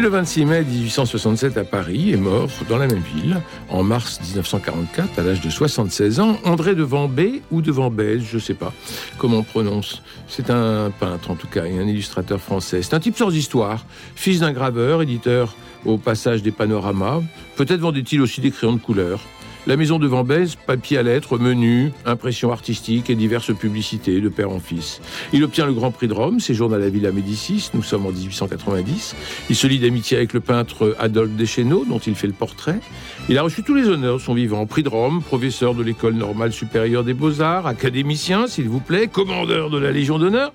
[0.00, 3.36] Le 26 mai 1867 à Paris et mort dans la même ville
[3.68, 8.36] en mars 1944 à l'âge de 76 ans, André de Vambé ou de Vambèze, je
[8.36, 8.72] ne sais pas
[9.18, 10.02] comment on prononce.
[10.26, 12.80] C'est un peintre en tout cas et un illustrateur français.
[12.80, 17.20] C'est un type sans histoire, fils d'un graveur, éditeur au passage des panoramas.
[17.56, 19.20] Peut-être vendait-il aussi des crayons de couleur.
[19.66, 24.50] La maison de Vambèze, papier à lettres, menu, impressions artistiques et diverses publicités de père
[24.50, 25.02] en fils.
[25.34, 28.10] Il obtient le Grand Prix de Rome, séjourne à la Villa Médicis, nous sommes en
[28.10, 29.14] 1890.
[29.50, 32.80] Il se lie d'amitié avec le peintre Adolphe Deschenaux, dont il fait le portrait.
[33.28, 34.64] Il a reçu tous les honneurs de son vivant.
[34.64, 39.68] Prix de Rome, professeur de l'École normale supérieure des beaux-arts, académicien, s'il vous plaît, commandeur
[39.68, 40.54] de la Légion d'honneur.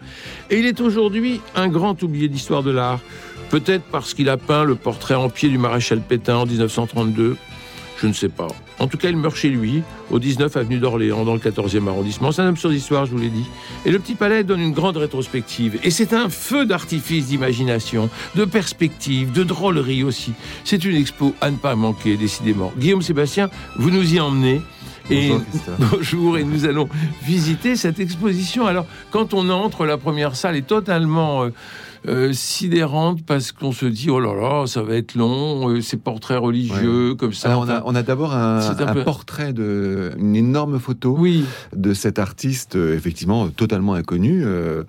[0.50, 3.02] Et il est aujourd'hui un grand oublié d'histoire de l'art.
[3.52, 7.38] Peut-être parce qu'il a peint le portrait en pied du maréchal Pétain en 1932.
[7.97, 8.47] Je ne sais pas.
[8.79, 12.31] En tout cas, il meurt chez lui, au 19 avenue d'Orléans, dans le 14e arrondissement.
[12.31, 13.45] C'est un homme sur l'histoire, je vous l'ai dit.
[13.85, 15.79] Et le Petit Palais donne une grande rétrospective.
[15.83, 20.33] Et c'est un feu d'artifice d'imagination, de perspective, de drôlerie aussi.
[20.66, 22.73] C'est une expo à ne pas manquer, décidément.
[22.77, 24.61] Guillaume Sébastien, vous nous y emmenez.
[25.09, 25.43] Et Bonjour,
[25.91, 26.89] bonjour, et nous allons
[27.23, 28.66] visiter cette exposition.
[28.66, 31.49] Alors, quand on entre, la première salle est totalement euh,
[32.08, 35.98] euh, sidérante parce qu'on se dit oh là là, ça va être long, euh, ces
[35.98, 37.50] portraits religieux comme ça.
[37.50, 40.80] Alors on a, on a d'abord un, c'est un un peu- portrait de une énorme
[40.80, 44.84] photo oui, de cet artiste euh, effectivement totalement inconnu, euh,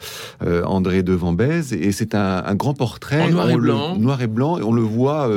[0.65, 3.97] André de Vambèze, et c'est un, un grand portrait En noir et le- blanc.
[3.97, 5.29] noir et blanc, et on le voit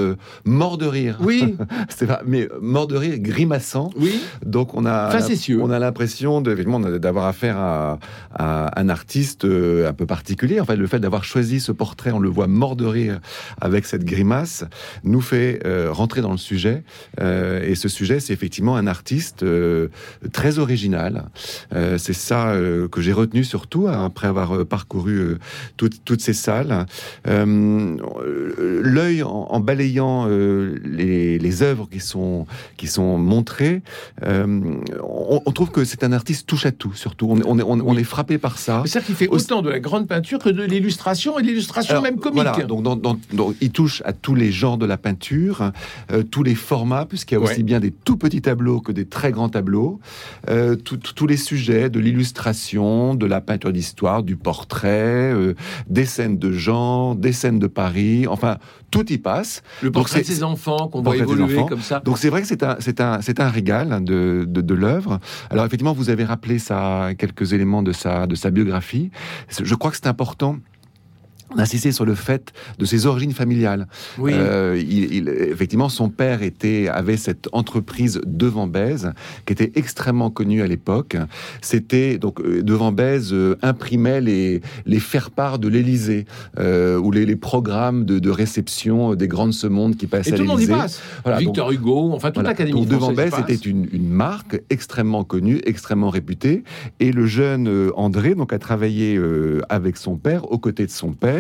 [0.46, 1.18] mort de rire.
[1.22, 1.56] oui,
[1.90, 3.90] C'est pas, mais mort de rire, grimaçant.
[4.00, 4.20] oui.
[4.46, 5.60] Donc on a, Facétieux.
[5.62, 8.00] on a l'impression d'avoir affaire à,
[8.34, 10.60] à un artiste un peu particulier.
[10.60, 13.20] En fait, le fait d'avoir choisi ce portrait, on le voit mort de rire
[13.62, 14.66] avec cette grimace,
[15.04, 16.84] nous fait euh, rentrer dans le sujet.
[17.20, 19.88] Euh, et ce sujet, c'est effectivement un artiste euh,
[20.34, 21.26] très original.
[21.98, 22.54] C'est ça
[22.92, 25.38] que j'ai retenu surtout hein, après avoir parcouru
[25.78, 26.86] toutes, ces salles.
[27.28, 32.46] L'œil en, en balayant les, les œuvres qui sont
[32.78, 33.82] qui sont montrées,
[34.26, 36.94] on, on trouve que c'est un artiste touche à tout.
[36.94, 38.84] Surtout, on, est- on, est- on, on est frappé par ça.
[38.86, 41.59] C'est ça qui fait autant de la grande peinture que de l'illustration et de l'illustration
[41.88, 42.42] Alors, même comique.
[42.44, 45.72] Voilà, donc, il touche à tous les genres de la peinture,
[46.12, 47.52] euh, tous les formats, puisqu'il y a Ouais.
[47.52, 50.00] aussi bien des tout petits tableaux que des très grands tableaux,
[50.50, 55.54] euh, tous les sujets de l'illustration, de la peinture d'histoire, du portrait, euh,
[55.90, 58.58] des scènes de genre, des scènes de Paris, enfin,
[58.92, 59.62] tout y passe.
[59.82, 62.00] le portrait de ses enfants qu'on voit évoluer comme ça.
[62.04, 64.74] Donc c'est vrai que c'est un, c'est un, c'est un régal hein, de, de, de
[64.74, 65.20] l'œuvre.
[65.50, 69.12] Alors effectivement, vous avez rappelé ça, quelques éléments de sa, de sa biographie.
[69.62, 70.58] Je crois que c'est important
[71.56, 73.88] d'insister sur le fait de ses origines familiales.
[74.18, 74.32] Oui.
[74.34, 79.12] Euh, il, il- effectivement, son père était, avait cette entreprise de Vambèze
[79.46, 81.18] qui était extrêmement connue à l'époque.
[81.62, 86.26] C'était donc euh, de Vambèze euh, imprimait les, les faire-part de l'Élysée
[86.60, 90.38] euh, ou les, les programmes de, de réception des grandes semondes qui passaient et à
[90.38, 90.74] tout l'Élysée.
[91.24, 92.50] Voilà, donc- Victor Hugo, enfin toute voilà.
[92.50, 93.50] l'académie Donc, De française y Vambèze passe.
[93.56, 96.64] était une, une marque extrêmement connue, extrêmement réputée.
[97.00, 100.92] Et le jeune euh, André donc, a travaillé euh, avec son père, aux côtés de
[100.92, 101.39] son père.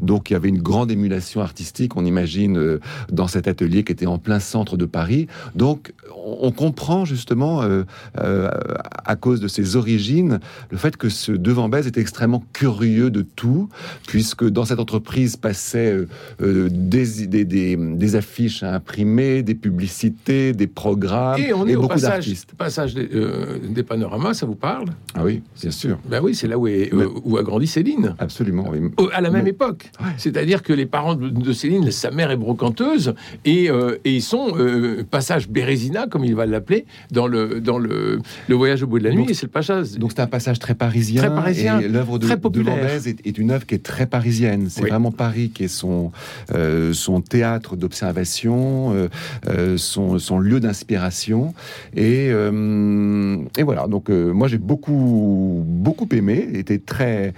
[0.00, 3.92] Donc il y avait une grande émulation artistique, on imagine, euh, dans cet atelier qui
[3.92, 5.26] était en plein centre de Paris.
[5.54, 5.92] Donc
[6.24, 7.82] on, comprend justement, euh,
[8.20, 8.48] euh,
[9.04, 10.38] à cause de ses origines,
[10.70, 13.68] le fait que ce De Vambèze était extrêmement curieux de tout,
[14.06, 16.06] puisque dans cette entreprise passaient
[16.40, 21.74] euh, des, des, des, des affiches à imprimer, des publicités, des programmes Et on est
[21.76, 22.54] au beaucoup passage, d'artistes.
[22.56, 23.08] passage des,
[23.68, 24.86] des panoramas, ça vous parle?
[25.14, 28.14] Ah oui, bien sûr, Ben oui, c'est là où, est- où a grandi Céline.
[28.18, 28.70] absolument.
[28.70, 28.80] oui.
[29.12, 29.90] À la même époque.
[30.00, 30.06] Ouais.
[30.16, 33.14] C'est-à-dire que les parents de, de Céline, sa mère est brocanteuse,
[33.44, 37.78] et, euh, et ils sont euh, passage Bérésina, comme il va l'appeler, dans, le, dans
[37.78, 39.92] le, le voyage au bout de la nuit, Donc- et c'est le passage.
[39.92, 41.22] Donc c'est un passage très parisien.
[41.22, 42.62] Très parisien, Et l'œuvre de, de.
[42.62, 44.66] Vambèze est, est une œuvre qui est très parisienne.
[44.70, 44.88] C'est Oui.
[44.90, 46.12] vraiment Paris qui est son,
[46.54, 48.94] euh, son théâtre d'observation,
[49.76, 51.54] son, son lieu d'inspiration.
[51.96, 56.48] Et, et voilà, donc moi j'ai beaucoup, beaucoup aimé.
[56.54, 57.34] Était très,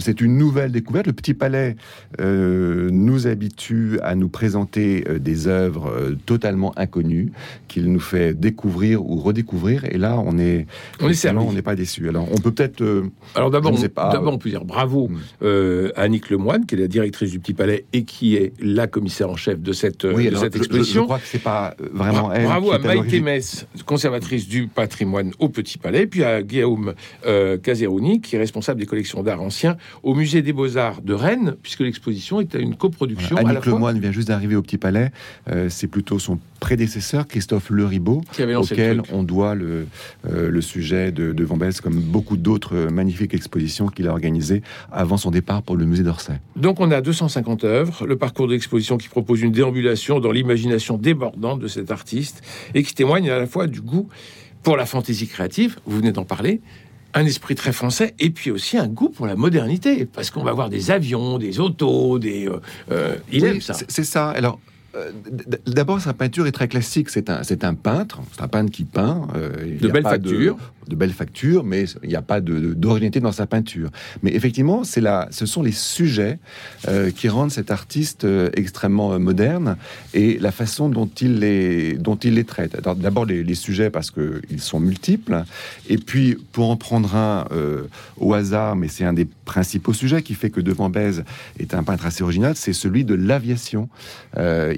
[0.00, 1.06] c'est une nouvelle découverte découverte.
[1.06, 1.76] Le Petit Palais
[2.18, 7.32] nous habitue à nous présenter des œuvres totalement inconnues
[7.68, 9.84] qu'il nous fait découvrir ou redécouvrir.
[9.84, 10.66] Et là, on est,
[11.00, 12.08] on est on n'est pas déçu.
[12.08, 12.82] Alors, on peut peut-être.
[13.34, 15.46] Alors d'abord, d'abord, on peut dire bravo mm.
[15.96, 19.30] à Annick Lemoine, qui est la directrice du Petit Palais et qui est la commissaire
[19.30, 21.02] en chef de cette, de cette exposition.
[21.02, 22.44] Je, crois que c'est pas vraiment elle.
[22.44, 26.94] Bravo à Maïté Mess, conservatrice du patrimoine au Petit Palais, puis à Guillaume
[27.26, 30.52] euh, Caserouni, qui est responsable des collections d'art ancien au Musée des
[30.84, 33.36] Beaux-Arts de Rennes, puisque l'exposition est une coproduction.
[33.36, 33.50] Voilà.
[33.50, 35.10] Annick Lemoine vient juste d'arriver au Petit Palais.
[35.50, 38.22] Euh, c'est plutôt son prédécesseur, Christophe Leribaud,
[38.56, 39.86] auquel on doit le,
[40.30, 45.16] euh, le sujet de, de Van comme beaucoup d'autres magnifiques expositions qu'il a organisées avant
[45.16, 46.40] son départ pour le musée d'Orsay.
[46.56, 50.98] Donc on a 250 œuvres, le parcours de l'exposition qui propose une déambulation dans l'imagination
[50.98, 52.42] débordante de cet artiste
[52.74, 54.08] et qui témoigne à la fois du goût
[54.64, 56.60] pour la fantaisie créative, vous venez d'en parler,
[57.14, 60.52] un esprit très français et puis aussi un goût pour la modernité, parce qu'on va
[60.52, 62.46] voir des avions, des autos, des...
[62.48, 63.74] Euh, euh, il aime ça.
[63.88, 64.30] C'est ça.
[64.30, 64.58] Alors,
[65.66, 67.10] d'abord, sa peinture est très classique.
[67.10, 69.28] C'est un, c'est un peintre, c'est un peintre qui peint.
[69.34, 70.58] de belles factures
[70.88, 73.90] de belles factures, mais il n'y a pas d'originalité dans sa peinture.
[74.22, 76.38] Mais effectivement, c'est ce sont les sujets
[76.88, 79.76] euh, qui rendent cet artiste euh, extrêmement euh, moderne
[80.14, 82.80] et la façon dont il les, dont il les traite.
[82.96, 85.44] D'abord les, sujets parce qu'ils sont multiples,
[85.88, 87.44] et puis pour en prendre un
[88.16, 91.24] au hasard, mais c'est un des principaux sujets qui fait que Devant Bèze
[91.60, 93.88] est un peintre assez original, c'est celui de l'aviation.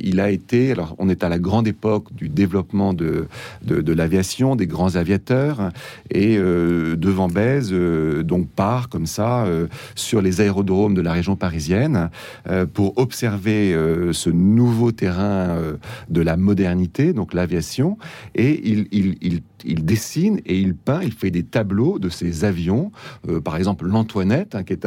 [0.06, 3.26] Il a été, alors on est à la grande époque du développement de,
[3.62, 5.70] de, l'aviation, des grands aviateurs,
[6.10, 9.66] et euh, devant Bèze euh, donc part comme ça euh,
[9.96, 12.10] sur les aérodromes de la région parisienne
[12.72, 13.76] pour observer
[14.12, 15.58] ce nouveau terrain
[16.08, 17.98] de la modernité, donc l'aviation,
[18.34, 22.44] et il, il, il il dessine et il peint, il fait des tableaux de ces
[22.44, 22.92] avions,
[23.28, 24.86] euh, par exemple l'Antoinette, hein, qui est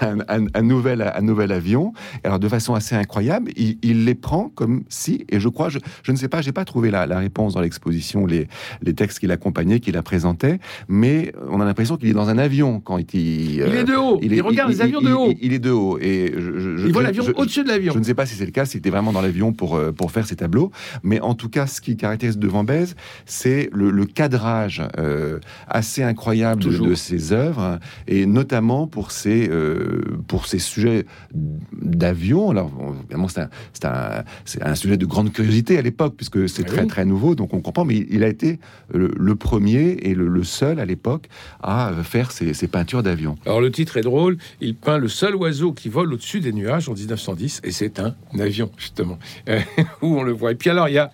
[0.00, 1.92] un, nouvel, un nouvel avion.
[2.24, 5.78] Alors de façon assez incroyable, il, les prend comme si, et je crois, je,
[6.10, 8.48] ne sais pas, j'ai pas trouvé la, réponse dans l'exposition, les,
[8.82, 10.58] les textes qu'il accompagnait, qu'il la présentait,
[10.88, 13.10] mais on a l'impression qu'il est dans un avion quand il.
[13.14, 14.18] il est de haut.
[14.22, 15.32] Il, regarde les avions de haut.
[15.40, 17.92] Il, est de haut et je, il voit l'avion au-dessus de l'avion.
[17.92, 20.10] Je ne sais pas si c'est le cas, c'était vraiment dans l'avion pour euh, pour
[20.10, 20.70] faire ces tableaux,
[21.02, 26.02] mais en tout cas, ce qui caractérise Devant Bèze, c'est le le cadrage euh, assez
[26.02, 31.04] incroyable de, ses œuvres, et notamment pour ses, euh, pour ses sujets
[31.34, 32.50] d'avion.
[32.50, 32.70] Alors,
[33.00, 34.24] évidemment, c'est un,
[34.60, 37.60] un, sujet de grande curiosité à l'époque, puisque c'est ah très, très nouveau, donc on
[37.60, 38.58] comprend, mais il a été
[38.92, 41.28] le, premier et le, seul à l'époque
[41.62, 43.36] à faire ces, peintures d'avion.
[43.46, 46.88] Alors, le titre est drôle, il peint le seul oiseau qui vole au-dessus des nuages
[46.88, 49.18] en 1910, et c'est un avion, justement,
[50.02, 50.52] où on le voit.
[50.52, 51.10] Et puis alors, il y a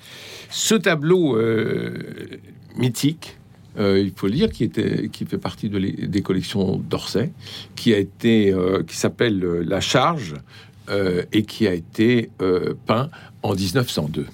[0.50, 1.94] ce tableau euh,
[2.76, 3.38] mythique,
[3.78, 7.32] euh, il faut le dire, qui, était, qui fait partie de des collections d'Orsay,
[7.74, 10.34] qui a été, euh, qui s'appelle La Charge
[11.32, 12.30] et qui a été
[12.86, 13.10] peint
[13.42, 14.26] en 1902.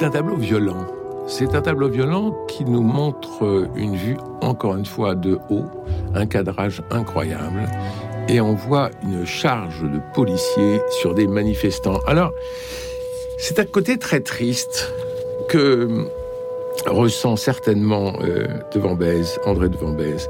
[0.00, 0.99] C'est un tableau violent.
[1.30, 5.64] C'est un tableau violent qui nous montre une vue, encore une fois, de haut,
[6.12, 7.68] un cadrage incroyable,
[8.28, 12.00] et on voit une charge de policiers sur des manifestants.
[12.08, 12.32] Alors,
[13.38, 14.92] c'est un côté très triste
[15.48, 16.04] que
[16.86, 18.48] ressent certainement euh,
[19.44, 20.28] André de.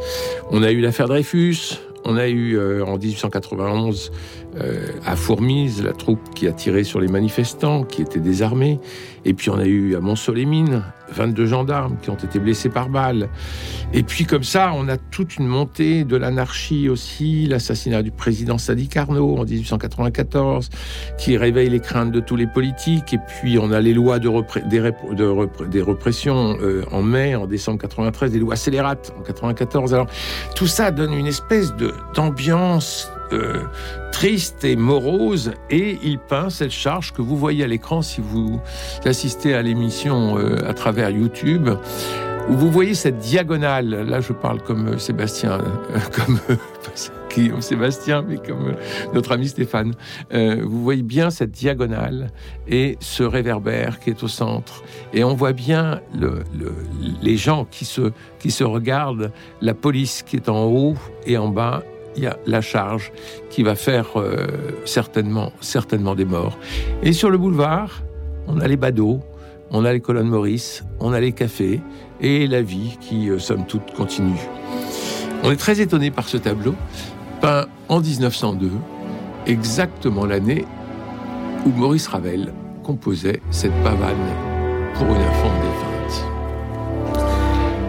[0.51, 4.13] On a eu l'affaire Dreyfus, on a eu euh, en 1891
[4.61, 8.79] euh, à Fourmise la troupe qui a tiré sur les manifestants, qui étaient désarmés.
[9.25, 13.29] Et puis on a eu à Mont-Solémine 22 gendarmes qui ont été blessés par balle.
[13.93, 18.59] Et puis comme ça, on a toute une montée de l'anarchie aussi, l'assassinat du président
[18.59, 20.71] Sadi Carnot en 1894,
[21.19, 23.13] qui réveille les craintes de tous les politiques.
[23.15, 24.31] Et puis on a les lois de,
[24.69, 29.95] des, répressions euh, en mai, en décembre 93, des lois scélérates en 94.
[29.95, 30.07] Alors
[30.55, 31.73] tout ça donne une espèce
[32.15, 33.63] d'ambiance euh,
[34.13, 38.61] triste et morose, et il peint cette charge que vous voyez à l'écran si vous
[39.05, 41.71] assistez à l'émission euh, à travers YouTube,
[42.49, 44.07] où vous voyez cette diagonale.
[44.09, 45.59] Là, je parle comme euh, Sébastien,
[46.13, 46.39] comme
[47.51, 48.75] comme Sébastien, mais comme
[49.15, 49.95] notre ami Stéphane.
[50.33, 52.33] vous voyez bien cette diagonale
[52.67, 54.83] et ce réverbère qui est au centre.
[55.15, 56.43] Et on voit bien le,
[57.23, 58.11] les gens qui se,
[58.41, 61.85] qui se regardent, la police qui est en haut et en bas,
[62.21, 63.13] il y a la charge
[63.49, 64.47] qui va faire euh,
[64.85, 66.59] certainement, certainement des morts.
[67.03, 68.03] Et sur le boulevard,
[68.47, 69.21] on a les badauds,
[69.71, 71.81] on a les colonnes Maurice, on a les cafés,
[72.21, 74.39] et la vie qui, somme toute, continue.
[75.43, 76.75] On est très étonné par ce tableau,
[77.41, 78.71] peint en 1902,
[79.47, 80.67] exactement l'année
[81.65, 84.17] où Maurice Ravel composait cette pavane
[84.95, 85.91] pour une enfant défunte.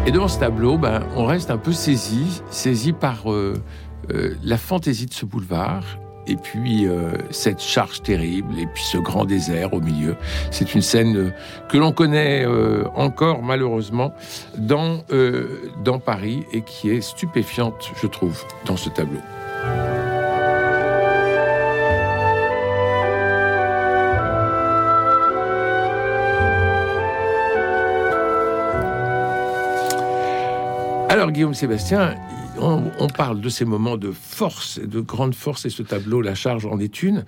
[0.06, 3.54] Et devant ce tableau, ben, on reste un peu saisi, saisi par euh,
[4.12, 5.84] euh, la fantaisie de ce boulevard,
[6.28, 10.16] et puis euh, cette charge terrible, et puis ce grand désert au milieu.
[10.52, 11.34] C'est une scène
[11.70, 12.46] que l'on connaît
[12.96, 14.14] encore malheureusement
[14.58, 15.04] dans,
[15.84, 19.20] dans Paris et qui est stupéfiante, je trouve, dans ce tableau.
[31.12, 32.16] Alors Guillaume Sébastien,
[32.62, 36.66] on, parle de ces moments de force, de grande force, et ce tableau, La charge
[36.66, 37.26] en est une.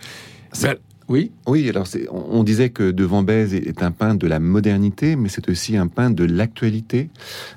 [1.09, 1.31] Oui.
[1.45, 5.49] Oui, alors on disait que De Bèze est un peintre de la modernité, mais c'est
[5.49, 7.09] aussi un peintre de l'actualité,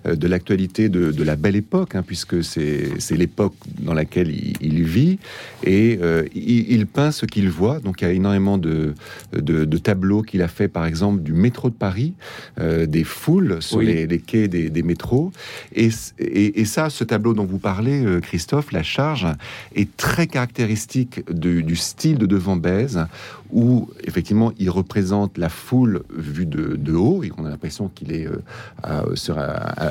[0.07, 5.19] euh, de l'actualité de, la belle époque, hein, puisque c'est l'époque dans laquelle il, vit,
[5.63, 7.79] et euh, il, peint ce qu'il voit.
[7.79, 8.95] Donc il y a énormément de,
[9.33, 12.15] de, tableaux qu'il a fait, par exemple, du métro de Paris,
[12.59, 15.31] euh, des foules sur les, quais des, métros.
[15.75, 19.29] Et, et, ça, ce tableau dont vous parlez, Christophe, La Charge,
[19.75, 23.07] est très caractéristique du style de De Bèze
[23.53, 28.27] où effectivement il représente la foule vue de, haut, et on a l'impression qu'il est
[28.27, 29.39] euh, sur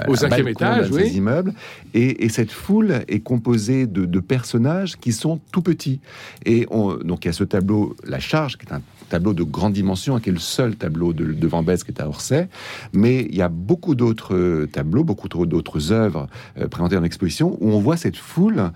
[0.07, 1.09] au cinquième étage, oui.
[1.09, 1.53] immeubles,
[1.93, 6.00] et, cette foule est composée de, personnages qui sont tout petits.
[6.45, 6.65] Et
[7.03, 8.81] donc il y a ce tableau, La Charge, qui est un
[9.15, 12.07] tableau de grande dimension, qui est le seul tableau de, de Van qui est à
[12.07, 12.50] Orsay,
[12.91, 16.27] mais il y a beaucoup d'autres euh, tableaux, beaucoup d'autres œuvres
[16.60, 18.72] euh, présentées en exposition où on voit cette foule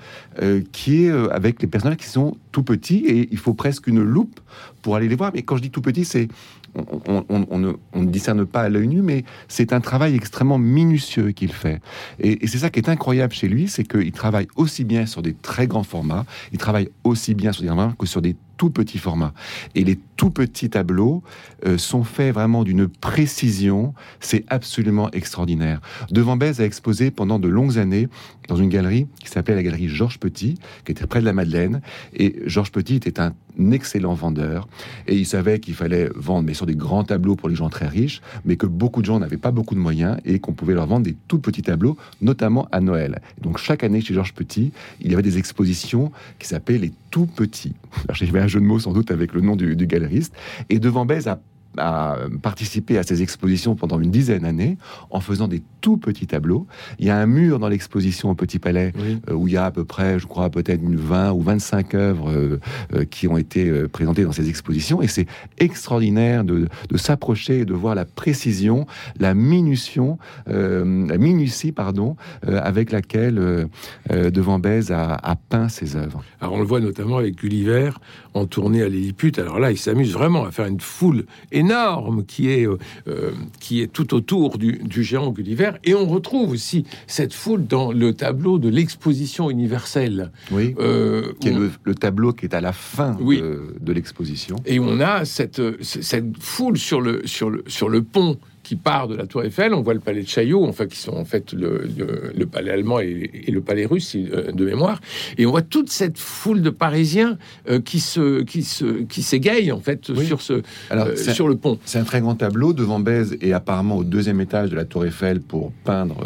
[0.71, 4.39] qui est avec les personnages qui sont tout petits et il faut presque une loupe
[4.81, 5.31] pour aller les voir.
[5.33, 6.29] Mais quand je dis tout petit, c'est
[6.75, 11.81] on, ne, discerne pas à l'œil nu, mais c'est un travail extrêmement minutieux qu'il fait.
[12.19, 15.33] Et, c'est ça qui est incroyable chez lui, c'est qu'il travaille aussi bien sur des
[15.33, 19.33] très grands formats, il travaille aussi bien sur des que sur des tout petits formats.
[19.73, 21.23] Et les tout petits tableaux
[21.65, 25.79] euh, sont faits vraiment d'une précision, c'est absolument extraordinaire.
[26.11, 28.09] Devant Bèze a exposé pendant de longues années
[28.49, 31.81] dans une galerie qui s'appelait la galerie Georges Petit, qui était près de la Madeleine.
[32.13, 33.33] Et Georges Petit était un
[33.71, 34.67] excellent vendeur
[35.07, 37.87] et il savait qu'il fallait vendre, mais sur des grands tableaux pour les gens très
[37.87, 40.87] riches, mais que beaucoup de gens n'avaient pas beaucoup de moyens et qu'on pouvait leur
[40.87, 43.21] vendre des tout petits tableaux, notamment à Noël.
[43.41, 47.25] Donc chaque année chez Georges Petit, il y avait des expositions qui s'appelaient les tout
[47.25, 47.73] petits.
[48.13, 50.33] J'ai fait un jeu de mots sans doute avec le nom du, galeriste.
[50.69, 51.41] Et devant Bèze a
[51.79, 54.77] a participé à ces expositions pendant une dizaine d'années
[55.09, 56.67] en faisant des tout petits tableaux.
[56.99, 58.93] Il y a un mur dans l'exposition au Petit Palais
[59.29, 61.95] euh, où il y a à peu près, je crois, peut-être une 20 ou 25
[61.95, 62.59] œuvres euh,
[62.93, 65.01] euh, qui ont été présentées dans ces expositions.
[65.01, 68.85] Et c'est extraordinaire de, s'approcher et de voir la précision,
[69.19, 70.17] la minution,
[70.47, 73.69] la minutie, pardon, avec laquelle
[74.09, 76.23] Devant Bèze a, a, peint ses œuvres.
[76.41, 77.91] Alors on le voit notamment avec Gulliver
[78.39, 79.33] en tournée à Lilliput.
[79.37, 82.77] Alors là, il s'amuse vraiment à faire une foule énorme qui est, euh,
[83.07, 85.71] euh, qui est tout autour du, géant Gulliver.
[85.83, 90.31] Et on retrouve aussi cette foule dans le tableau de l'exposition universelle.
[90.51, 90.75] Oui.
[90.79, 94.55] Euh, qui est le, tableau qui est à la fin de, l'exposition.
[94.65, 98.37] Et on a cette, cette foule sur le, sur le, sur le pont
[98.69, 99.73] qui part de la Tour Eiffel.
[99.73, 103.49] On voit le palais de Chaillot, enfin qui sont en fait le, palais allemand et,
[103.51, 105.01] le palais russe euh, de mémoire.
[105.39, 109.71] Et on voit toute cette foule de Parisiens euh, qui se qui se qui s'égayent
[109.71, 110.61] en fait sur ce
[110.91, 111.79] euh, sur le pont.
[111.83, 115.03] C'est un très grand tableau devant Bèze et apparemment au deuxième étage de la Tour
[115.03, 116.17] Eiffel pour peindre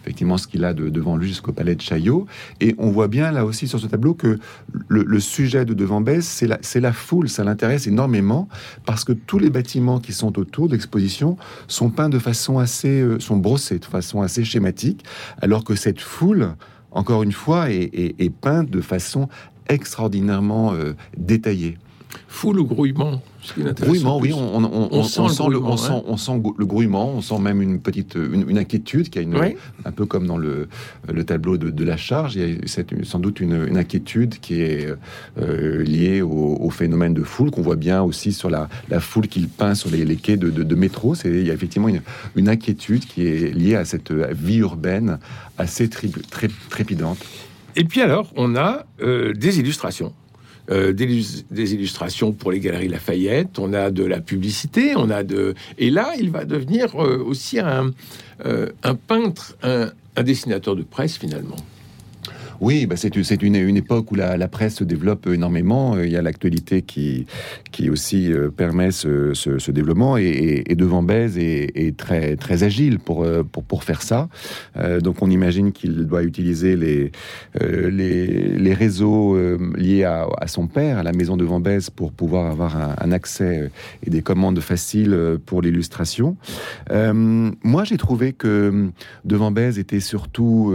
[0.00, 2.26] effectivement ce qu'il a de, devant lui jusqu'au palais de Chaillot.
[2.62, 4.38] Et on voit bien là aussi sur ce tableau que
[4.88, 8.48] le, sujet de devant Bèze, c'est la c'est la foule, ça l'intéresse énormément
[8.86, 11.36] parce que tous les bâtiments qui sont autour de l'exposition
[11.74, 15.04] sont peints de façon assez, euh, sont brossés de façon assez schématique,
[15.42, 16.54] alors que cette foule,
[16.90, 19.28] encore une fois, est, peinte de façon
[19.68, 21.78] extraordinairement euh, détaillée.
[22.28, 23.20] Foule ou grouillement?
[23.80, 25.20] Grouillement, oui, on, sent,
[25.50, 29.18] le, on, sent, on sent le grouillement, on sent même une petite une, inquiétude qui
[29.18, 29.36] a une,
[29.84, 30.68] un peu comme dans le,
[31.12, 34.88] le tableau de, la charge, il y a sans doute une, inquiétude qui est
[35.38, 39.48] euh, liée au, phénomène de foule qu'on voit bien aussi sur la, la foule qu'il
[39.48, 41.14] peint sur les, quais de, de, métro.
[41.14, 45.18] C'est il y a effectivement une, inquiétude qui est liée à cette vie urbaine
[45.58, 46.08] assez très
[46.70, 47.18] trépidante.
[47.76, 50.12] Et puis alors, on a euh, des illustrations.
[50.70, 55.54] Euh, des, illustrations pour les galeries Lafayette, on a de la publicité, on a de...
[55.76, 57.90] Et là, il va devenir euh, aussi un,
[58.46, 59.90] euh, un peintre, un,
[60.22, 61.56] dessinateur de presse finalement.
[62.60, 65.98] Oui, bah c'est une, époque où la, presse se développe énormément.
[65.98, 67.26] Il y a l'actualité qui,
[67.90, 73.42] aussi euh, permet ce, développement et, et, Devant Bèze est, très, agile pour, euh,
[73.80, 74.28] faire ça.
[74.76, 77.10] Euh, donc on imagine qu'il doit utiliser les,
[78.74, 79.36] réseaux
[79.76, 83.70] liés à, son père, à la maison de Bèze, pour pouvoir avoir un, accès
[84.04, 86.36] et des commandes faciles pour l'illustration.
[86.90, 88.88] moi, j'ai trouvé que
[89.24, 90.74] Devant Bèze était surtout...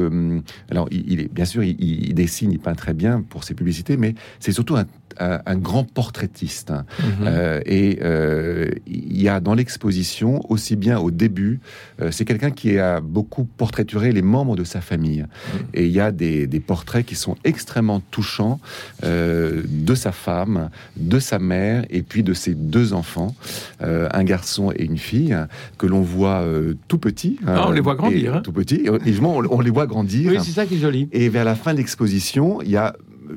[0.70, 4.16] alors, il, est bien sûr, il, dessine, il peint très bien pour ses publicités, mais
[4.40, 4.86] c'est surtout un,
[5.20, 6.72] un, grand portraitiste.
[6.72, 7.06] Mhm.
[7.26, 11.60] Euh, et euh, il y a dans l'exposition, aussi bien au début,
[12.02, 15.22] euh, c'est quelqu'un qui a beaucoup portraituré les membres de sa famille.
[15.22, 15.60] Mhm.
[15.74, 18.60] Et il y a des, des, portraits qui sont extrêmement touchants
[19.04, 23.34] de sa femme, de sa mère, et puis de ses deux enfants,
[23.80, 25.36] un garçon et une fille,
[25.78, 26.46] que l'on voit
[26.88, 27.40] tout petits.
[27.48, 28.36] Ah, on les voit grandir.
[28.36, 28.42] Hein.
[28.42, 28.88] Tout petits.
[28.88, 30.32] On, on, les voit grandir.
[30.32, 31.08] Oui, c'est ça qui est joli.
[31.12, 32.96] Et vers la fin de l'exposition, il y a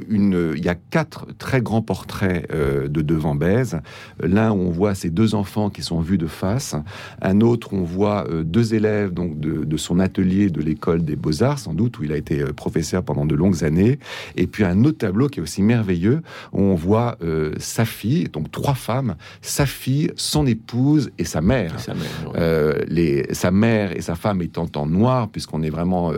[0.08, 3.80] une, il y a quatre très grands portraits euh, de devant Bèze.
[4.20, 6.74] L'un où on voit ses deux enfants qui sont vus de face,
[7.20, 11.16] un autre où on voit euh, deux élèves donc de, son atelier de l'école des
[11.16, 13.98] beaux arts sans doute où il a été euh, professeur pendant de longues années,
[14.36, 16.22] et puis un autre tableau qui est aussi merveilleux
[16.52, 17.18] où on voit
[17.58, 21.80] sa fille, donc trois femmes, sa fille, son épouse et sa mère.
[21.80, 26.12] sa, mère les, sa mère et sa femme étant en noir puisqu'on est vraiment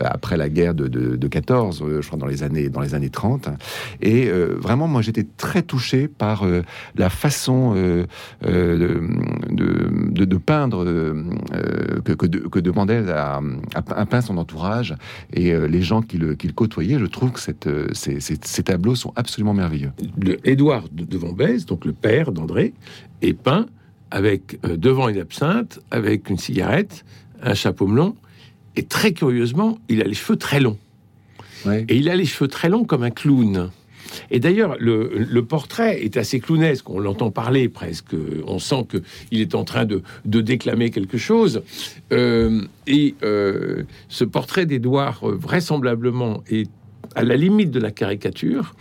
[0.00, 3.10] après la guerre de, de, de 14, je crois dans les années dans les années
[3.12, 3.48] 30.
[4.00, 6.62] Et euh, vraiment, moi, j'étais très touché par euh,
[6.96, 8.06] la façon euh,
[9.50, 10.84] de, peindre
[12.04, 13.40] que, que, de, que demandait à,
[13.74, 14.96] à, peindre son entourage
[15.32, 16.98] et les gens qui le, côtoyaient.
[16.98, 17.40] Je trouve que
[17.92, 19.92] ces, tableaux sont absolument merveilleux.
[20.20, 22.74] Le Édouard de Van donc le père d'André,
[23.20, 23.66] est peint
[24.10, 27.04] avec devant une absinthe, avec une cigarette,
[27.42, 28.16] un chapeau melon,
[28.76, 30.78] et très curieusement, il a les cheveux très longs.
[31.88, 33.70] Et il a les cheveux très longs comme un clown.
[34.30, 36.88] Et d'ailleurs, le, portrait est assez clownesque.
[36.90, 38.14] On l'entend parler presque.
[38.46, 41.62] On sent qu'il est en train de, déclamer quelque chose.
[42.12, 46.68] Euh, et euh, ce portrait d'Édouard, euh, vraisemblablement, est
[47.14, 48.74] à la limite de la caricature.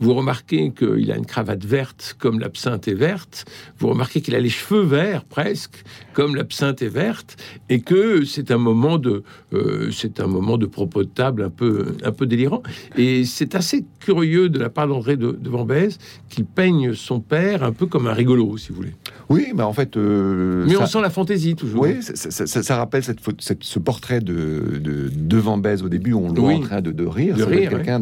[0.00, 3.44] Vous remarquez qu'il a une cravate verte comme l'absinthe est verte.
[3.78, 7.36] Vous remarquez qu'il a les cheveux verts presque comme l'absinthe est verte
[7.68, 11.50] et que c'est un moment de euh, c'est un moment de propos de table un
[11.50, 12.62] peu un peu délirant.
[12.96, 17.62] Et c'est assez curieux de la part d'André de, de Vambès qu'il peigne son père
[17.62, 18.94] un peu comme un rigolo, si vous voulez.
[19.28, 19.96] Oui, mais en fait.
[19.96, 21.82] Euh, mais on sent la fantaisie toujours.
[21.82, 25.38] Oui, ça, rappelle cette, cette, ce portrait de, de, de
[25.84, 27.36] au début, où on le voit en train de, de rire.
[27.36, 28.00] De rire quelqu'un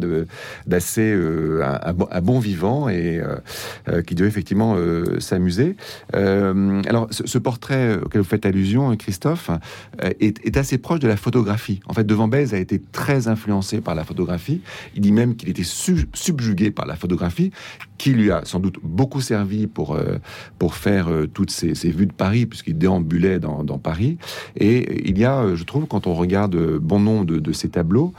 [0.66, 1.12] d'assez.
[1.12, 1.62] Euh,
[2.10, 3.20] un, bon vivant et
[3.88, 4.76] euh, qui devait effectivement
[5.18, 5.76] s'amuser.
[6.12, 9.50] alors, ce, portrait auquel vous faites allusion, Christophe,
[10.20, 11.80] est, est, assez proche de la photographie.
[11.86, 14.60] En fait, Devant Bèze a été très influencé par la photographie.
[14.94, 17.52] Il dit même qu'il était subjugué par la photographie,
[17.98, 19.98] qui lui a sans doute beaucoup servi pour,
[20.58, 24.18] pour faire toutes ces, vues de Paris, puisqu'il déambulait dans, Paris.
[24.56, 28.12] Et il y a, je trouve, quand on regarde bon nombre de, ces tableaux,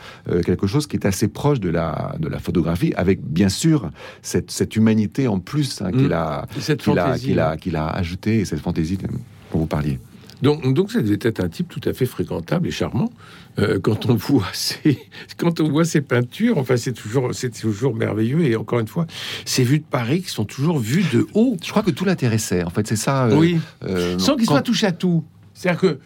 [0.46, 3.90] quelque chose qui est assez proche de la, de la photographie, avec bien sûr
[4.22, 6.14] cette, cette humanité en plus hein, qu'il mm.
[6.14, 10.00] a, qu'il a, qu'il a, qu'il a ajouté, cette fantaisie dont vous parliez.
[10.42, 13.12] Donc, donc ça devait être un type tout à fait fréquentable et charmant.
[13.60, 15.00] Euh, quand on voit ces,
[15.38, 18.42] quand on voit ces peintures, enfin c'est toujours, c'est toujours merveilleux.
[18.44, 19.08] Et encore une fois,
[19.46, 21.58] ces vues de Paris qui sont toujours vues de haut.
[21.64, 22.64] Je crois que tout l'intéressait.
[22.64, 23.26] En fait, c'est ça.
[23.26, 23.60] Euh, oui.
[23.84, 25.24] Euh, Sans qu'il soit touche à tout.
[25.54, 26.00] C'est-à-dire que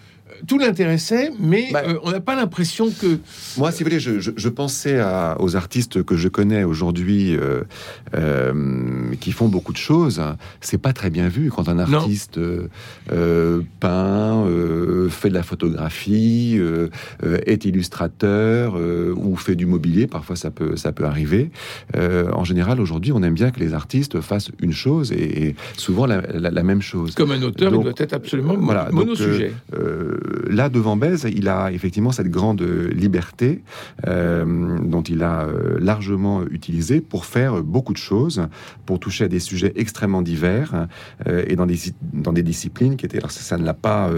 [0.47, 3.19] tout l'intéressait, mais bah, euh, on n'a pas l'impression que.
[3.57, 7.61] Moi, si vous voulez, je, pensais à, aux artistes que je connais aujourd'hui euh,
[8.15, 10.21] euh, qui font beaucoup de choses.
[10.59, 12.39] C'est pas très bien vu quand un artiste
[13.79, 14.45] peint,
[15.09, 16.59] fait de la photographie,
[17.23, 18.75] est illustrateur
[19.15, 20.07] ou fait du mobilier.
[20.07, 21.51] Parfois, ça peut, ça peut arriver.
[21.95, 26.63] en général, aujourd'hui, on aime bien que les artistes fassent une chose et, souvent la,
[26.63, 27.15] même chose.
[27.15, 29.53] Comme un auteur, il doit être absolument voilà, monosujet
[30.49, 33.63] là, devant Bèze, il a effectivement cette grande liberté
[34.07, 38.47] euh, dont il a euh, largement utilisé pour faire beaucoup de choses,
[38.85, 40.87] pour toucher à des sujets extrêmement divers
[41.27, 41.77] euh, et dans des,
[42.13, 43.17] dans des disciplines qui étaient...
[43.17, 44.09] Alors ça, ne l'a pas,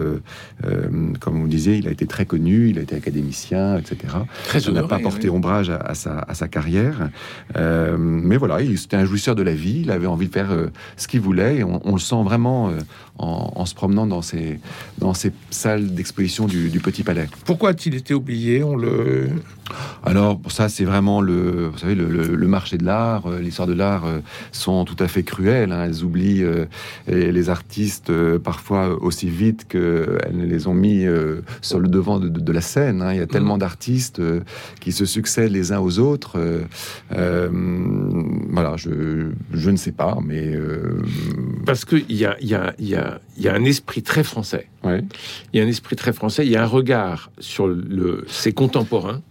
[1.20, 3.98] comme vous disiez, il a été très connu, il a été académicien, etc.
[4.46, 7.10] Très ça n'a pas porté ombrage à, sa, à, sa, carrière.
[7.56, 10.52] mais voilà, c'était un jouisseur de la vie, il avait envie de faire
[10.98, 12.72] ce qu'il voulait et on, le sent vraiment
[13.17, 14.60] en, se promenant dans ces,
[14.97, 17.28] dans ces salles d'exposition du, du Petit Palais.
[17.45, 18.63] Pourquoi a-t-il été oublié?
[18.63, 19.30] On le
[20.06, 23.68] Alors, ça, c'est vraiment le, vous savez, le, le- le marché de l'art, euh, l'histoire
[23.68, 24.20] de l'art euh,
[24.52, 25.72] sont tout à fait cruelles.
[25.72, 25.84] hein.
[25.86, 26.66] Elles oublient euh,
[27.08, 31.06] et les artistes parfois aussi vite qu'elles ne les ont mis
[31.62, 33.02] sur le devant de, de- de la scène.
[33.02, 33.14] hein.
[33.14, 34.42] Il y a tellement d'artistes euh,
[34.80, 36.38] qui se succèdent les uns aux autres.
[37.12, 40.54] voilà, je, je ne sais pas, mais
[41.66, 44.04] parce qu'il y a, il y, a, il y, a, il y a un esprit
[44.04, 44.68] très français.
[44.84, 45.04] ouais.
[45.54, 46.46] Il y a un esprit très français.
[46.46, 49.22] Il y a un regard sur le, ses contemporains,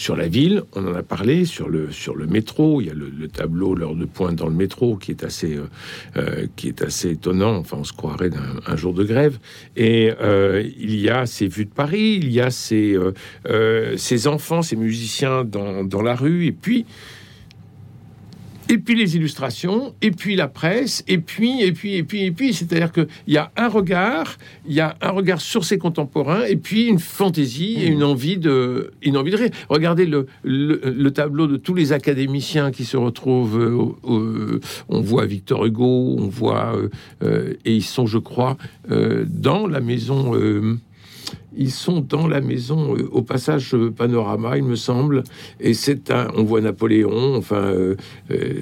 [0.00, 0.62] sur la ville.
[0.74, 2.80] On en a parlé sur le sur le métro.
[2.80, 5.56] Il y a le, le tableau l'heure de pointe dans le métro qui est assez
[5.56, 5.68] euh,
[6.16, 7.56] euh, qui est assez étonnant.
[7.56, 9.38] Enfin, on se croirait d'un un jour de grève.
[9.76, 12.18] Et euh, il y a ces vues de Paris.
[12.22, 12.96] Il y a ces
[13.96, 16.46] ces enfants, ces musiciens dans dans la rue.
[16.46, 16.86] Et puis
[18.72, 22.30] et puis les illustrations, et puis la presse, et puis, et puis, et puis, et
[22.30, 26.44] puis, c'est-à-dire qu'il y a un regard, il y a un regard sur ses contemporains,
[26.44, 29.50] et puis une fantaisie et une envie de, une envie de.
[29.68, 33.58] Regardez le, le, le tableau de tous les académiciens qui se retrouvent.
[33.60, 36.88] euh, au- on voit Victor Hugo, on voit, euh,
[37.24, 38.56] euh, et ils sont, je crois,
[38.90, 40.34] euh, dans la maison.
[40.36, 40.78] euh,
[41.56, 45.24] ils sont dans la maison euh, au passage euh, Panorama, il me semble,
[45.58, 46.28] et c'est un.
[46.36, 47.36] On voit Napoléon.
[47.36, 47.96] Enfin, euh,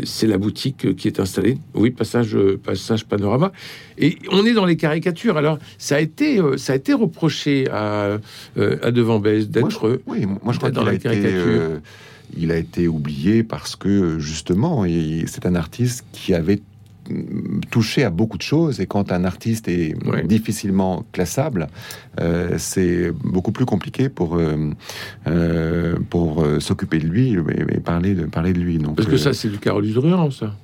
[0.04, 1.58] c'est la boutique qui est installée.
[1.74, 3.52] Oui, passage, passage Panorama.
[3.98, 5.36] Et on est dans les caricatures.
[5.36, 8.18] Alors, ça a été, ça a été reproché à,
[8.56, 10.00] à Devant d'être.
[10.06, 11.32] Oui, moi je crois dans la été, caricature.
[11.36, 11.78] euh,
[12.36, 14.84] il a été oublié parce que justement,
[15.26, 16.60] c'est un artiste qui avait
[17.70, 19.94] touché à beaucoup de choses et quand un artiste est
[20.24, 21.68] difficilement classable,
[22.20, 24.70] euh, c'est beaucoup plus compliqué pour euh,
[25.26, 28.78] euh, pour s'occuper de lui et, parler de parler de lui.
[28.78, 30.54] Donc, Parce que ça, c'est du Carolus Druand, ça.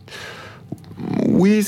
[1.29, 1.67] Oui,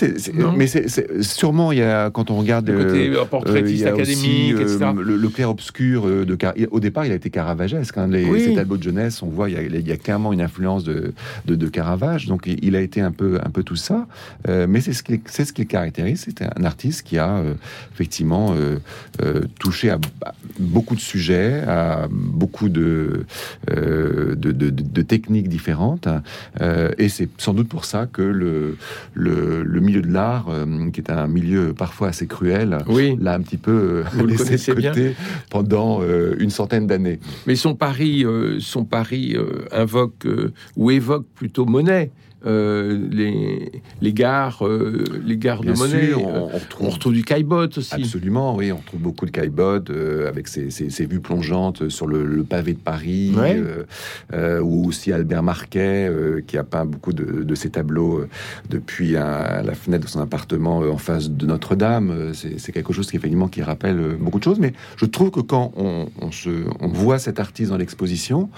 [0.56, 3.92] mais c'est, sûrement il y a quand on regarde Le côté euh, euh, portraitiste euh,
[3.92, 4.90] académique, aussi, euh, etc.
[4.96, 6.38] le, le clair obscur de
[6.70, 8.40] au départ il a été caravagesque hein, les, Oui.
[8.44, 10.84] ces tableaux de jeunesse on voit il y a, il y a clairement une influence
[10.84, 11.12] de,
[11.46, 14.06] de, de Caravage donc il, a été un peu un peu tout ça
[14.48, 17.42] mais c'est ce qui c'est ce qui caractérise c'est un artiste qui a
[17.92, 18.54] effectivement
[19.58, 19.98] touché à,
[20.58, 23.26] beaucoup de sujets à beaucoup de
[25.08, 26.08] techniques différentes
[26.60, 28.76] Euh, et c'est sans doute pour ça que le
[29.14, 33.34] le, le milieu de l'art euh, qui est un milieu parfois assez cruel Oui, l'a
[33.34, 34.90] un petit peu euh, Vous le laissé bien.
[34.90, 35.14] côté
[35.50, 37.18] pendant euh, une centaine d'années.
[37.46, 38.24] mais son pari,
[38.60, 39.36] son pari
[39.72, 40.26] invoque
[40.76, 42.10] ou évoque plutôt Monet.
[42.46, 46.06] Euh, les, les gares, euh, les gares Bien de Monet.
[46.08, 47.94] sûr, euh, on, on on retrouve retrouve du caillebotte aussi.
[47.94, 52.06] Absolument, oui, on trouve beaucoup de caillebottes euh, avec ses, ses- ses vues plongeantes sur
[52.06, 53.60] le, le pavé de Paris, Ouais.
[54.60, 56.10] ou aussi Albert Marquet
[56.46, 58.24] qui a peint beaucoup de, de ses tableaux
[58.70, 62.32] depuis un- la fenêtre de son appartement en face de Notre-Dame.
[62.34, 65.72] C'est quelque chose qui effectivement qui rappelle beaucoup de choses, mais je trouve que quand
[65.76, 66.50] on, on se,
[66.88, 68.48] voit cet artiste dans l'exposition,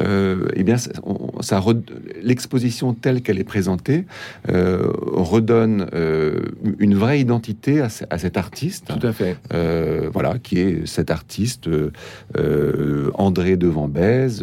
[0.00, 0.90] eh bien, ça,
[1.40, 1.58] ça
[2.22, 4.06] l'exposition telle qu'elle est présentée
[4.48, 6.40] euh, redonne euh,
[6.78, 8.86] une vraie identité à, ce- à cet artiste.
[8.98, 9.36] Tout à fait.
[9.52, 11.68] Euh, voilà, qui est cet artiste
[13.14, 14.42] André de Vambèze,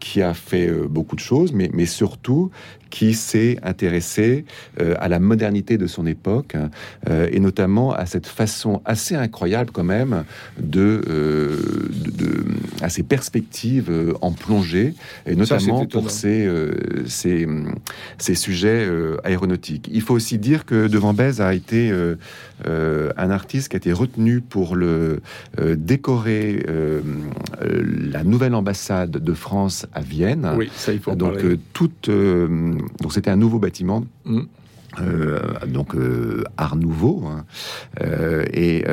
[0.00, 2.50] qui a fait beaucoup de choses, mais, mais surtout
[2.94, 4.44] qui s'est intéressé
[4.80, 6.54] euh, à la modernité de son époque
[7.10, 10.22] euh, et notamment à cette façon assez incroyable quand même
[10.60, 11.56] de, euh,
[12.04, 12.44] de, de-
[12.82, 14.94] à ses perspectives en plongée
[15.26, 16.48] et notamment pour ses,
[17.06, 17.48] ses,
[18.18, 18.86] ses sujets
[19.24, 19.88] aéronautiques.
[19.92, 21.92] Il faut aussi dire que De Vambèze a été
[22.64, 25.20] un artiste qui a été retenu pour le
[25.76, 26.64] décorer
[27.60, 30.48] la nouvelle ambassade de France à Vienne.
[30.56, 34.04] Oui, ça, il faut Donc euh, toute, euh, donc c'était un nouveau bâtiment.
[34.24, 34.42] Mm.
[35.00, 37.44] Euh, donc euh, Art Nouveau hein.
[38.00, 38.84] Euh, et,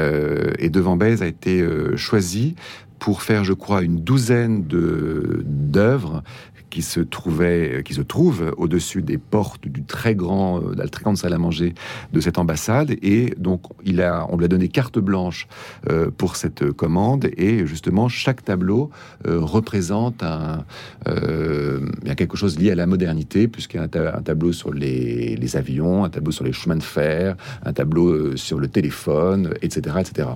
[0.57, 1.63] et De Vambèze a été
[1.95, 2.55] choisi
[2.99, 6.23] pour faire, je crois, une douzaine de d'œuvres
[6.71, 10.87] qui se trouvaient, qui se trouvent au-dessus des portes du très grand, euh, de la
[10.87, 11.75] très grande salle à manger
[12.13, 12.91] de cette ambassade.
[13.03, 15.47] Et donc, il a, on lui a donné carte blanche
[15.89, 17.29] euh, pour cette commande.
[17.37, 18.89] Et justement, chaque tableau
[19.27, 20.65] euh, représente un,
[21.07, 21.81] euh,
[22.17, 25.35] quelque chose lié à la modernité, puisqu'il y a un, ta- un tableau sur les,
[25.55, 29.97] avions, un tableau sur les chemins de fer, un tableau euh, sur le téléphone, etc.,
[29.99, 30.29] etc.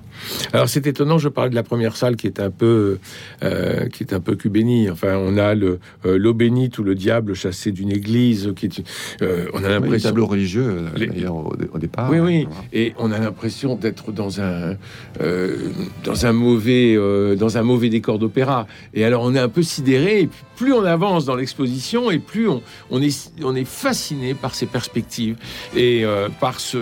[0.52, 3.00] Alors c'est étonnant, je parlais de la première salle qui est un peu,
[3.44, 4.90] euh, qui est un peu cubénie.
[4.90, 8.82] Enfin, on a le euh, l'eau bénite ou le diable chassé d'une église, qui est,
[9.22, 10.10] euh, on a Oui, les l'impression.
[10.10, 12.10] tableaux religieux, euh, Les- d'ailleurs, au, au départ.
[12.12, 12.62] Oui, oui, Voilà.
[12.74, 14.76] et on a l'impression d'être dans un
[15.22, 15.58] euh,
[16.04, 18.66] dans un mauvais euh, dans un mauvais décor d'opéra.
[18.96, 20.22] Et alors on est un peu sidéré.
[20.22, 24.56] Et plus on avance dans l'exposition, et plus on, on est on est fasciné par
[24.56, 25.36] ces perspectives
[25.76, 26.04] et
[26.40, 26.78] par ce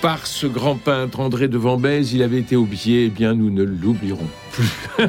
[0.00, 2.12] par ce grand peintre André de Vambèze.
[2.12, 4.68] Il avait été oublié, eh bien nous ne l'oublierons plus.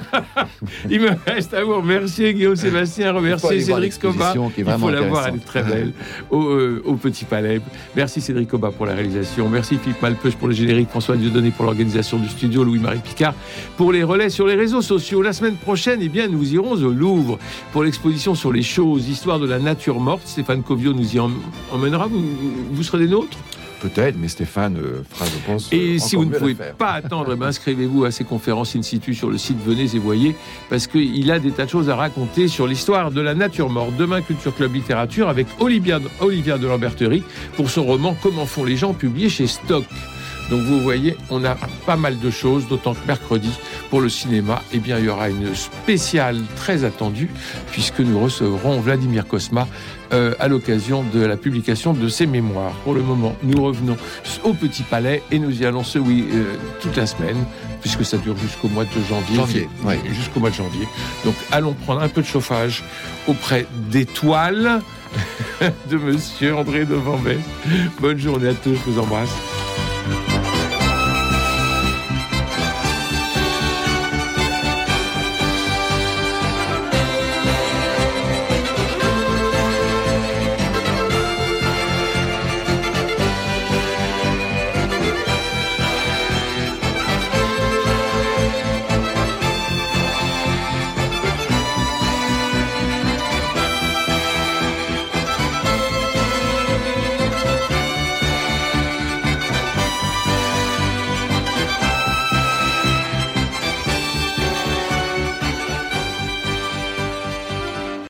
[0.90, 4.34] il me reste à vous remercier, Guillaume Sébastien, remercier Cédric Coba.
[4.58, 5.94] Il faut la voir, elle est très belle,
[6.32, 7.62] euh, au, Petit Palais.
[7.96, 9.50] Merci Cédric Coba pour la réalisation.
[9.50, 13.34] Merci Philippe Malpeuch pour le générique, François Dieudonné pour l'organisation du studio, Louis-Marie Picard
[13.78, 15.22] pour les relais sur les réseaux sociaux.
[15.22, 17.40] La semaine prochaine, eh bien, nous irons au Louvre
[17.72, 20.24] pour l'exposition sur les choses, histoire de la nature morte.
[20.26, 21.20] Stéphane Covio nous y
[21.72, 22.08] emmènera.
[22.08, 23.38] vous serez des nôtres?
[23.82, 25.74] Peut-être, mais Stéphane euh, fera, je pense.
[25.74, 29.30] Et si vous ne pouvez pas attendre, eh inscrivez-vous à ces conférences in situ sur
[29.30, 30.36] le site Venez et Voyez,
[30.70, 33.96] parce qu'il a des tas de choses à raconter sur l'histoire de la nature morte.
[33.98, 37.24] Demain, Culture Club Littérature avec Olivia, Olivia de Lamberterie
[37.56, 39.86] pour son roman Comment font les gens, publié chez Stock.
[40.52, 43.50] Donc vous voyez, on a pas mal de choses, d'autant que mercredi,
[43.90, 47.30] pour le cinéma, eh bien, il y aura une spéciale très attendue,
[47.72, 49.66] puisque nous recevrons Vladimir Kosma
[50.14, 52.74] euh, à l'occasion de la publication de ses mémoires.
[52.84, 53.98] Pour le moment, nous revenons
[54.44, 57.38] au Petit Palais et nous y allons ce oui euh, toute la semaine,
[57.82, 59.36] puisque ça dure jusqu'au mois de janvier.
[59.36, 59.70] Janvier.
[60.12, 60.88] Jusqu'au mois de janvier.
[61.24, 62.84] Donc allons prendre un peu de chauffage
[63.28, 64.82] auprès d'étoiles
[65.90, 66.96] de Monsieur André de
[68.00, 69.32] Bonne journée à tous, je vous embrasse.